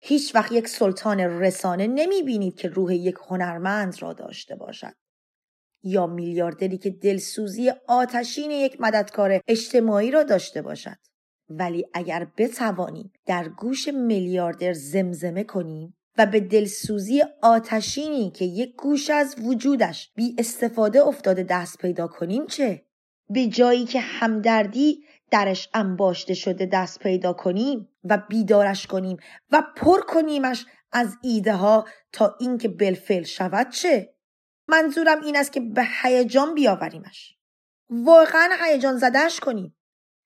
هیچ 0.00 0.34
وقت 0.34 0.52
یک 0.52 0.68
سلطان 0.68 1.20
رسانه 1.20 1.86
نمی 1.86 2.22
بینید 2.22 2.56
که 2.56 2.68
روح 2.68 2.94
یک 2.94 3.16
هنرمند 3.28 4.02
را 4.02 4.12
داشته 4.12 4.56
باشد. 4.56 4.94
یا 5.82 6.06
میلیاردری 6.06 6.78
که 6.78 6.90
دلسوزی 6.90 7.72
آتشین 7.88 8.50
یک 8.50 8.80
مددکار 8.80 9.40
اجتماعی 9.48 10.10
را 10.10 10.22
داشته 10.22 10.62
باشد. 10.62 10.96
ولی 11.48 11.86
اگر 11.94 12.26
بتوانیم 12.36 13.12
در 13.26 13.48
گوش 13.48 13.88
میلیاردر 13.88 14.72
زمزمه 14.72 15.44
کنیم 15.44 15.96
و 16.18 16.26
به 16.26 16.40
دلسوزی 16.40 17.22
آتشینی 17.42 18.30
که 18.30 18.44
یک 18.44 18.76
گوش 18.76 19.10
از 19.10 19.36
وجودش 19.42 20.12
بی 20.14 20.36
استفاده 20.38 21.02
افتاده 21.02 21.42
دست 21.42 21.78
پیدا 21.78 22.06
کنیم 22.06 22.46
چه؟ 22.46 22.84
به 23.30 23.46
جایی 23.46 23.84
که 23.84 24.00
همدردی 24.00 25.04
درش 25.30 25.68
انباشته 25.74 26.34
شده 26.34 26.66
دست 26.66 26.98
پیدا 26.98 27.32
کنیم 27.32 27.88
و 28.04 28.18
بیدارش 28.28 28.86
کنیم 28.86 29.16
و 29.50 29.62
پر 29.76 30.00
کنیمش 30.00 30.66
از 30.92 31.16
ایده 31.22 31.54
ها 31.54 31.86
تا 32.12 32.36
اینکه 32.40 32.68
بلفل 32.68 33.22
شود 33.22 33.70
چه؟ 33.70 34.14
منظورم 34.68 35.22
این 35.22 35.36
است 35.36 35.52
که 35.52 35.60
به 35.60 35.84
هیجان 36.02 36.54
بیاوریمش. 36.54 37.36
واقعا 37.90 38.50
هیجان 38.64 38.98
زدهش 38.98 39.40
کنیم. 39.40 39.76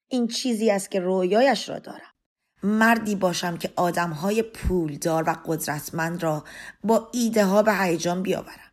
این 0.08 0.26
چیزی 0.26 0.70
است 0.70 0.90
که 0.90 1.00
رویایش 1.00 1.68
را 1.68 1.78
دارم. 1.78 2.14
مردی 2.62 3.14
باشم 3.14 3.56
که 3.56 3.72
آدمهای 3.76 4.42
پولدار 4.42 5.24
و 5.26 5.36
قدرتمند 5.46 6.22
را 6.22 6.44
با 6.84 7.08
ایده 7.12 7.44
ها 7.44 7.62
به 7.62 7.74
هیجان 7.74 8.22
بیاورم. 8.22 8.72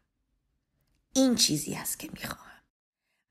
این 1.13 1.35
چیزی 1.35 1.75
است 1.75 1.99
که 1.99 2.09
می‌خواهم. 2.13 2.45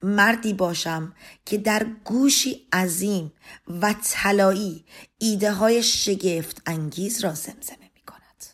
مردی 0.02 0.52
باشم 0.52 1.14
که 1.44 1.58
در 1.58 1.86
گوشی 2.04 2.66
عظیم 2.72 3.32
و 3.68 3.94
طلایی 4.02 4.84
ایده 5.18 5.52
های 5.52 5.82
شگفت 5.82 6.62
انگیز 6.66 7.24
را 7.24 7.30
زمزمه 7.30 7.90
می 7.94 8.02
کند. 8.06 8.44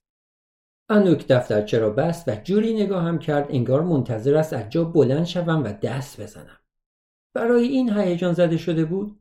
آنوک 0.88 1.26
دفترچه 1.28 1.78
را 1.78 1.90
بست 1.90 2.28
و 2.28 2.34
جوری 2.44 2.84
نگاهم 2.84 3.18
کرد 3.18 3.46
انگار 3.50 3.82
منتظر 3.82 4.36
است 4.36 4.52
از 4.52 4.70
جا 4.70 4.84
بلند 4.84 5.24
شوم 5.24 5.64
و 5.64 5.72
دست 5.72 6.20
بزنم. 6.20 6.58
برای 7.34 7.68
این 7.68 7.98
هیجان 7.98 8.32
زده 8.32 8.56
شده 8.56 8.84
بود 8.84 9.20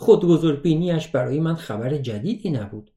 خود 0.00 0.24
بزرگ 0.24 0.62
بینیش 0.62 1.08
برای 1.08 1.40
من 1.40 1.54
خبر 1.54 1.96
جدیدی 1.96 2.50
نبود. 2.50 2.90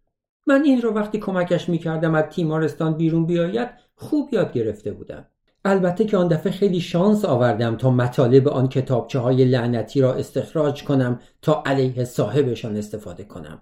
من 0.48 0.64
این 0.64 0.82
را 0.82 0.94
وقتی 0.94 1.20
کمکش 1.20 1.70
می 1.70 1.78
کردم 1.78 2.16
از 2.16 2.24
تیمارستان 2.24 2.98
بیرون 2.98 3.26
بیاید 3.26 3.70
خوب 3.96 4.30
یاد 4.34 4.54
گرفته 4.54 4.92
بودم. 4.92 5.26
البته 5.66 6.06
که 6.06 6.18
آن 6.18 6.28
دفعه 6.28 6.52
خیلی 6.52 6.82
شانس 6.82 7.26
آوردم 7.26 7.76
تا 7.76 7.90
مطالب 7.90 8.48
آن 8.48 8.70
کتابچه 8.70 9.20
های 9.20 9.46
لعنتی 9.46 10.02
را 10.02 10.14
استخراج 10.14 10.84
کنم 10.84 11.20
تا 11.42 11.64
علیه 11.66 12.04
صاحبشان 12.04 12.78
استفاده 12.78 13.24
کنم. 13.24 13.62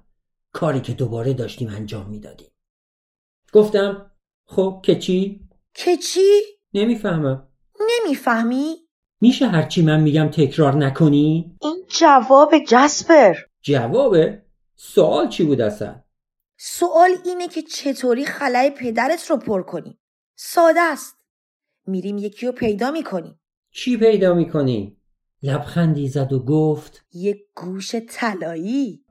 کاری 0.51 0.79
که 0.79 0.93
دوباره 0.93 1.33
داشتیم 1.33 1.69
انجام 1.69 2.09
می‌دادیم. 2.09 2.51
گفتم 3.53 4.11
خب 4.45 4.81
که 4.83 4.95
چی؟ 4.95 5.47
که 5.73 5.97
چی؟ 5.97 6.41
نمی‌فهمم. 6.73 7.47
نمی‌فهمی؟ 7.89 8.75
میشه 9.21 9.47
هرچی 9.47 9.81
من 9.81 9.99
میگم 9.99 10.27
تکرار 10.27 10.75
نکنی؟ 10.75 11.57
این 11.61 11.85
جواب 11.99 12.53
جسپر 12.67 13.35
جوابه؟ 13.61 14.41
سوال 14.75 15.29
چی 15.29 15.43
بود 15.43 15.61
اصلا؟ 15.61 16.03
سوال 16.57 17.09
اینه 17.25 17.47
که 17.47 17.61
چطوری 17.61 18.25
خلای 18.25 18.69
پدرت 18.69 19.29
رو 19.29 19.37
پر 19.37 19.61
کنی 19.61 19.99
ساده 20.35 20.81
است 20.81 21.15
میریم 21.87 22.17
یکی 22.17 22.45
رو 22.45 22.51
پیدا 22.51 22.91
می‌کنیم 22.91 23.39
چی 23.71 23.97
پیدا 23.97 24.33
می‌کنی؟ 24.33 24.97
لبخندی 25.43 26.07
زد 26.07 26.33
و 26.33 26.39
گفت 26.39 27.05
یک 27.13 27.37
گوش 27.55 27.95
طلایی 27.95 29.05